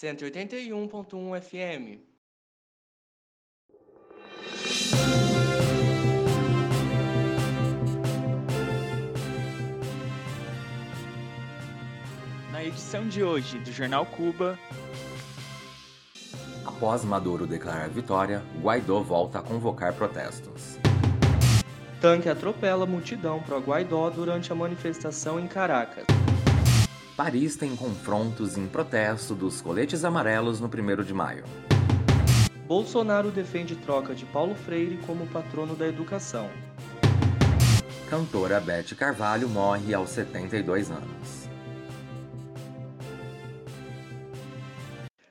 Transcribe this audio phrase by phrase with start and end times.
[0.00, 2.00] 181.1 FM.
[12.50, 14.58] Na edição de hoje do Jornal Cuba.
[16.64, 20.78] Após Maduro declarar vitória, Guaidó volta a convocar protestos.
[22.00, 26.06] Tanque atropela multidão pró-Guaidó durante a manifestação em Caracas.
[27.22, 31.44] Paris tem confrontos em protesto dos coletes amarelos no 1 de maio.
[32.66, 36.48] Bolsonaro defende troca de Paulo Freire como patrono da educação.
[38.08, 41.50] Cantora Beth Carvalho morre aos 72 anos.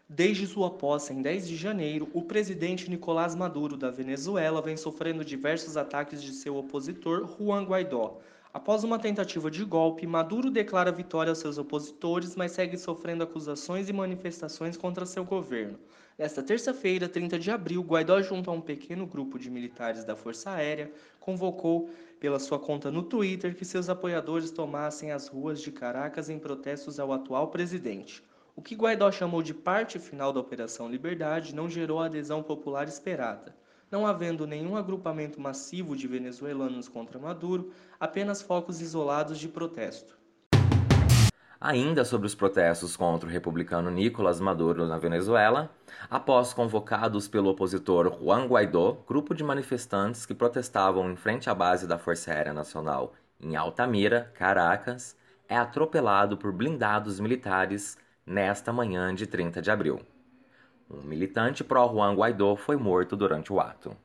[0.08, 5.26] Desde sua posse em 10 de janeiro, o presidente Nicolás Maduro da Venezuela vem sofrendo
[5.26, 8.20] diversos ataques de seu opositor Juan Guaidó.
[8.52, 13.88] Após uma tentativa de golpe, Maduro declara vitória aos seus opositores, mas segue sofrendo acusações
[13.88, 15.78] e manifestações contra seu governo.
[16.18, 20.50] Nesta terça-feira, 30 de abril, Guaidó, junto a um pequeno grupo de militares da Força
[20.50, 26.28] Aérea, convocou pela sua conta no Twitter que seus apoiadores tomassem as ruas de Caracas
[26.28, 28.24] em protestos ao atual presidente.
[28.56, 32.88] O que Guaidó chamou de parte final da Operação Liberdade não gerou a adesão popular
[32.88, 33.56] esperada.
[33.92, 40.18] Não havendo nenhum agrupamento massivo de venezuelanos contra Maduro, apenas focos isolados de protesto.
[41.62, 45.70] Ainda sobre os protestos contra o republicano Nicolás Maduro na Venezuela,
[46.10, 51.86] após convocados pelo opositor Juan Guaidó, grupo de manifestantes que protestavam em frente à base
[51.86, 59.26] da Força Aérea Nacional em Altamira, Caracas, é atropelado por blindados militares nesta manhã de
[59.26, 60.00] 30 de abril.
[60.92, 63.96] Um militante pró-Juan Guaidó foi morto durante o ato.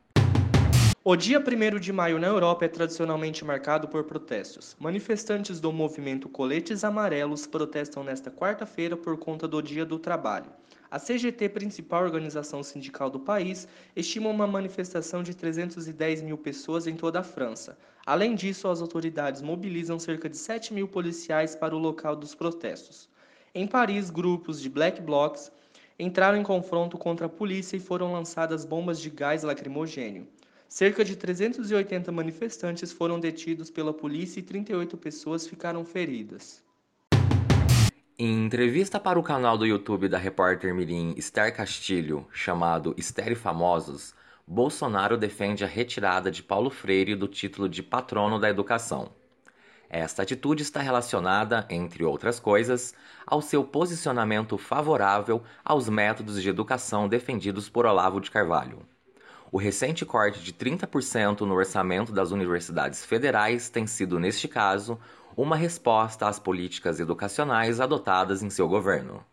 [1.03, 4.77] O dia 1 de maio na Europa é tradicionalmente marcado por protestos.
[4.79, 10.51] Manifestantes do movimento Coletes Amarelos protestam nesta quarta-feira por conta do Dia do Trabalho.
[10.91, 13.67] A CGT, principal organização sindical do país,
[13.97, 17.79] estima uma manifestação de 310 mil pessoas em toda a França.
[18.05, 23.09] Além disso, as autoridades mobilizam cerca de 7 mil policiais para o local dos protestos.
[23.55, 25.51] Em Paris, grupos de black blocs
[25.99, 30.27] entraram em confronto contra a polícia e foram lançadas bombas de gás lacrimogênio.
[30.69, 36.63] Cerca de 380 manifestantes foram detidos pela polícia e 38 pessoas ficaram feridas.
[38.19, 44.15] Em entrevista para o canal do YouTube da repórter Mirim Esther Castilho, chamado Esther Famosos,
[44.47, 49.11] Bolsonaro defende a retirada de Paulo Freire do título de patrono da educação.
[49.89, 52.95] Esta atitude está relacionada, entre outras coisas,
[53.27, 58.87] ao seu posicionamento favorável aos métodos de educação defendidos por Olavo de Carvalho.
[59.53, 64.99] O recente corte de 30% no orçamento das universidades federais tem sido, neste caso,
[65.37, 69.25] uma resposta às políticas educacionais adotadas em seu governo.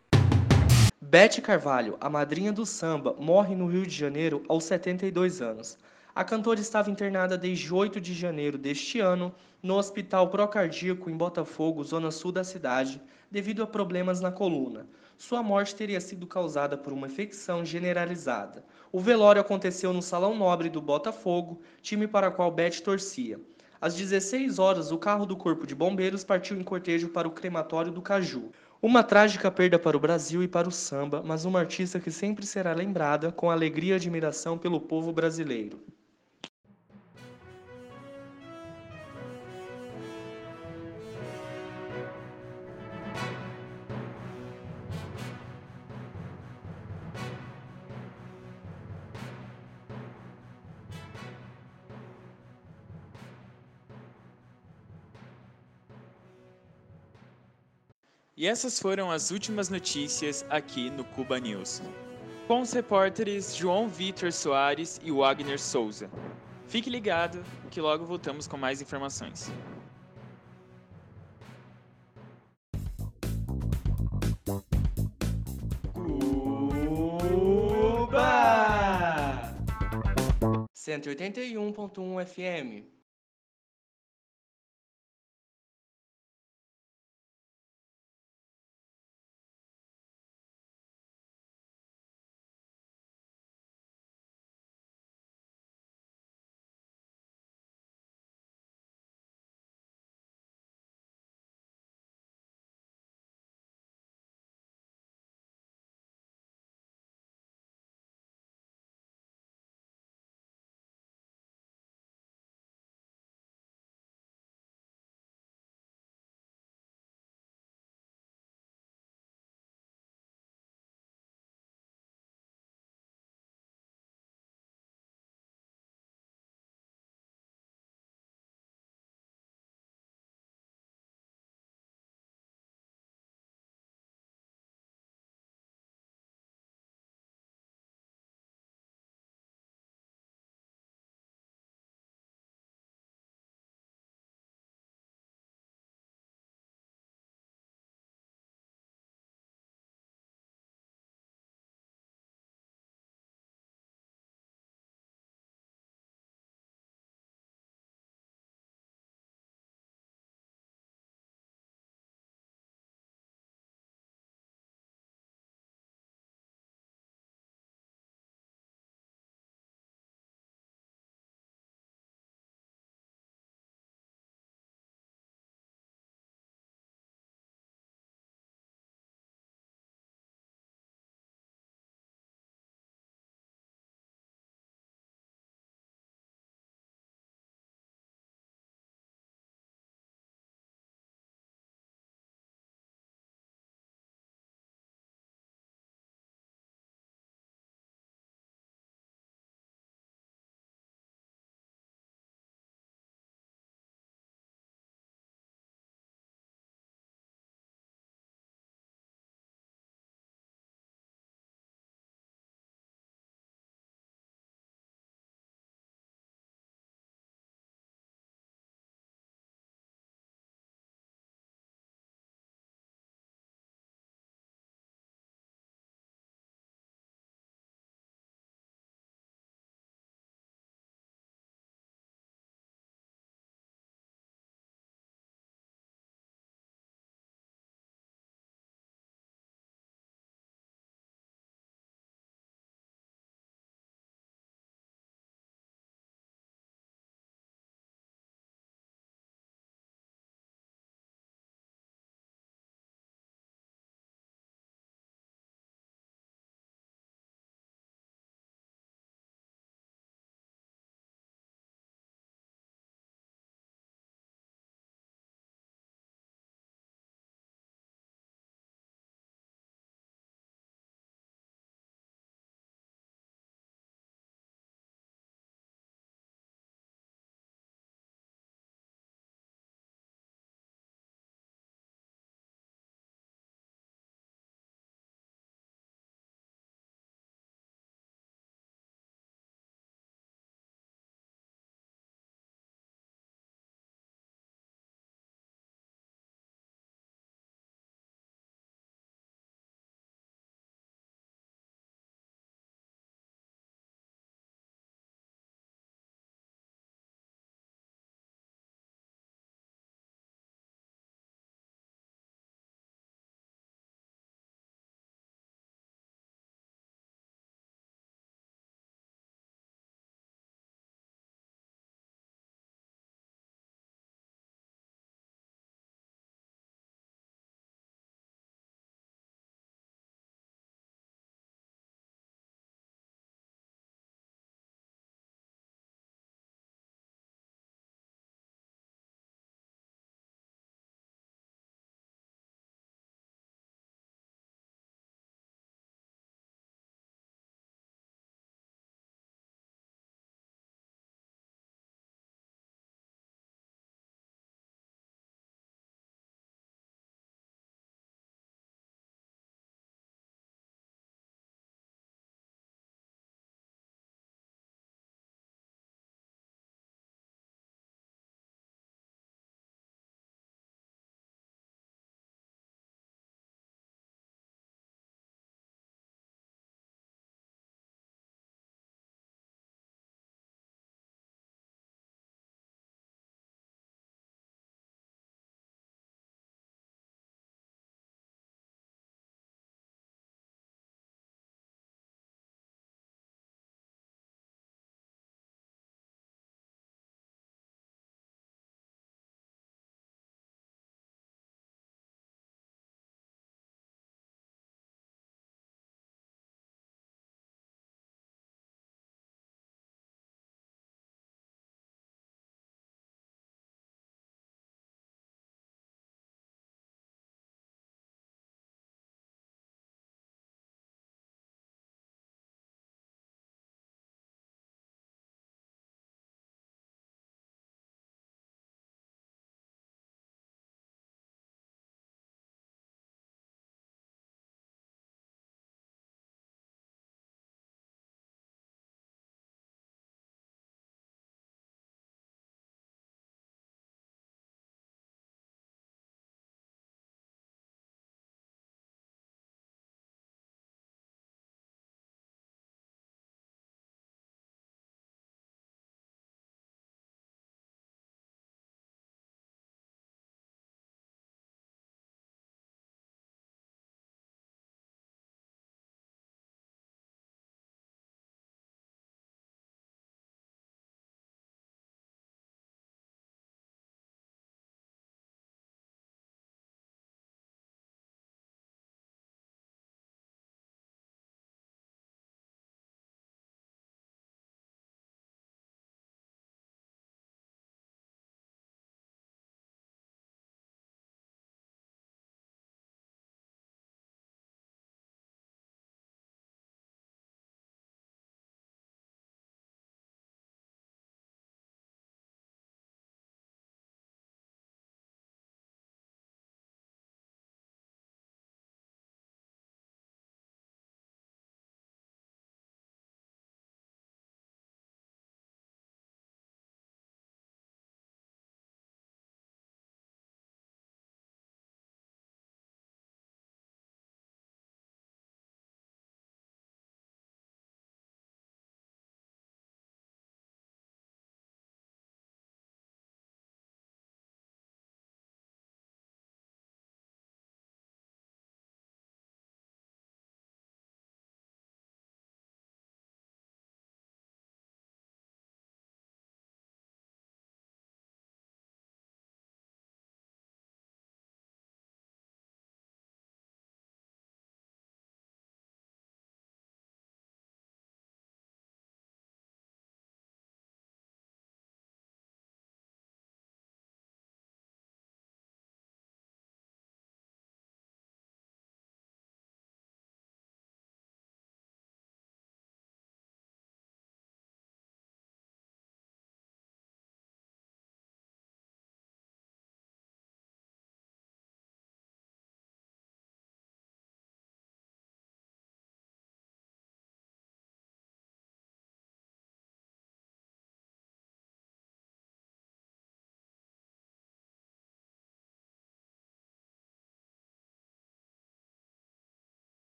[1.00, 5.76] Bete Carvalho, a madrinha do samba, morre no Rio de Janeiro aos 72 anos.
[6.14, 11.82] A cantora estava internada desde 8 de janeiro deste ano no Hospital Procardíaco em Botafogo,
[11.82, 13.00] zona sul da cidade,
[13.30, 14.86] devido a problemas na coluna.
[15.16, 18.62] Sua morte teria sido causada por uma infecção generalizada.
[18.92, 23.40] O velório aconteceu no Salão Nobre do Botafogo, time para o qual Beth torcia.
[23.80, 27.90] Às 16 horas, o carro do Corpo de Bombeiros partiu em cortejo para o crematório
[27.90, 28.52] do Caju.
[28.82, 32.44] Uma trágica perda para o Brasil e para o samba, mas uma artista que sempre
[32.44, 35.80] será lembrada com alegria e admiração pelo povo brasileiro.
[58.34, 61.82] E essas foram as últimas notícias aqui no Cuba News.
[62.48, 66.10] Com os repórteres João Vitor Soares e Wagner Souza.
[66.66, 69.52] Fique ligado que logo voltamos com mais informações.
[78.02, 78.22] Cuba!
[80.74, 83.01] 181.1 FM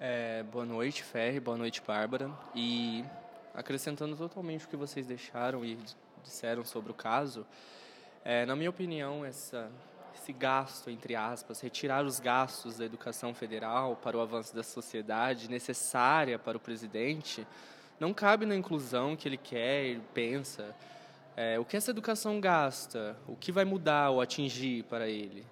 [0.00, 1.38] É, boa noite, Ferre.
[1.38, 2.28] Boa noite, Bárbara.
[2.52, 3.04] E
[3.54, 5.78] acrescentando totalmente o que vocês deixaram e
[6.22, 7.46] disseram sobre o caso,
[8.24, 9.70] é, na minha opinião, essa,
[10.16, 15.48] esse gasto, entre aspas, retirar os gastos da educação federal para o avanço da sociedade
[15.48, 17.46] necessária para o presidente,
[18.00, 20.74] não cabe na inclusão que ele quer e pensa.
[21.36, 23.16] É, o que essa educação gasta?
[23.28, 25.46] O que vai mudar ou atingir para ele?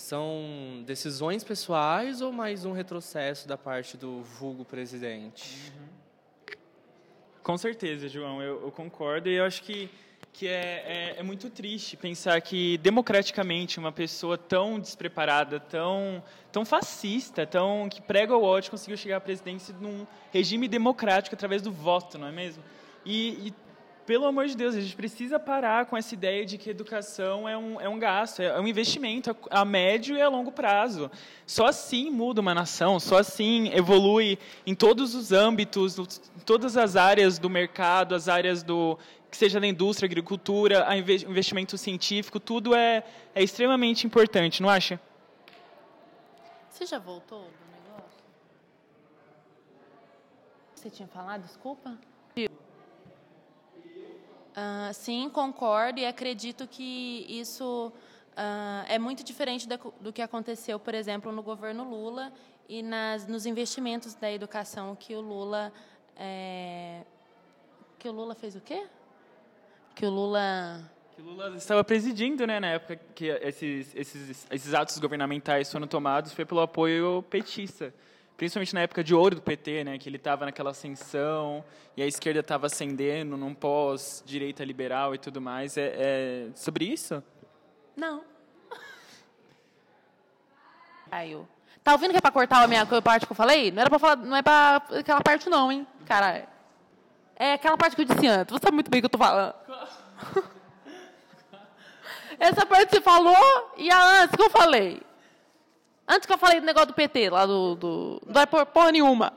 [0.00, 5.70] São decisões pessoais ou mais um retrocesso da parte do vulgo presidente?
[5.76, 6.56] Uhum.
[7.42, 9.90] Com certeza, João, eu, eu, concordo e eu acho que,
[10.32, 16.64] que é, é, é, muito triste pensar que, democraticamente, uma pessoa tão despreparada, tão, tão
[16.64, 21.70] fascista, tão que prega o ódio, conseguiu chegar à presidência num regime democrático através do
[21.70, 22.64] voto, não é mesmo?
[23.04, 23.54] E, e
[24.10, 27.56] pelo amor de Deus, a gente precisa parar com essa ideia de que educação é
[27.56, 31.08] um, é um gasto, é um investimento a, a médio e a longo prazo.
[31.46, 34.36] Só assim muda uma nação, só assim evolui
[34.66, 35.96] em todos os âmbitos,
[36.36, 38.98] em todas as áreas do mercado, as áreas do
[39.30, 45.00] que seja da indústria, agricultura, a investimento científico, tudo é, é extremamente importante, não acha?
[46.68, 48.24] Você já voltou do negócio?
[50.74, 51.96] Você tinha falado, desculpa?
[54.60, 57.90] Uh, sim, concordo e acredito que isso
[58.32, 62.30] uh, é muito diferente da, do que aconteceu, por exemplo, no governo Lula
[62.68, 65.72] e nas, nos investimentos da educação que o Lula
[66.14, 67.00] é,
[67.98, 68.86] que o Lula fez o quê?
[69.94, 70.82] Que o Lula
[71.16, 75.86] que o Lula estava presidindo, né, na época que esses, esses, esses atos governamentais foram
[75.86, 77.94] tomados, foi pelo apoio petista
[78.40, 81.62] principalmente na época de ouro do PT, né, que ele estava naquela ascensão
[81.94, 85.76] e a esquerda estava ascendendo num pós-direita liberal e tudo mais.
[85.76, 87.22] É, é sobre isso?
[87.94, 88.24] Não.
[91.10, 91.46] Caio.
[91.84, 93.70] Tá ouvindo que é para cortar a minha parte que eu falei?
[93.70, 96.48] Não era para falar, não é para aquela parte não, hein, cara.
[97.36, 98.54] É aquela parte que eu disse antes.
[98.54, 99.54] Você sabe muito bem o que eu tô falando.
[102.40, 105.02] Essa parte você falou e a antes que eu falei.
[106.12, 107.76] Antes que eu falei do negócio do PT, lá do.
[107.76, 109.32] do não é porra nenhuma.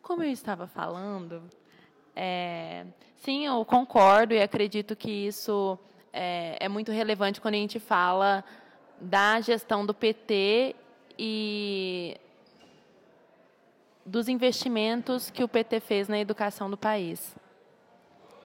[0.00, 1.42] Como eu estava falando,
[2.14, 5.76] é, sim, eu concordo e acredito que isso
[6.12, 8.44] é, é muito relevante quando a gente fala
[9.00, 10.76] da gestão do PT
[11.18, 12.16] e
[14.04, 17.34] dos investimentos que o PT fez na educação do país.